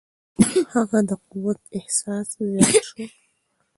هغه 0.73 0.99
د 1.09 1.11
قوت 1.29 1.59
احساس 1.77 2.27
زیات 2.47 2.75
شو. 2.87 3.03